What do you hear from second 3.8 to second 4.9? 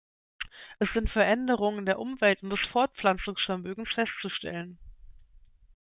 festzustellen.